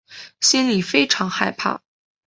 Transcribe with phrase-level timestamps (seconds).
[0.39, 1.83] 心里非常害怕